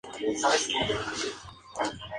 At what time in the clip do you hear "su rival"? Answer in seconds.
0.03-0.35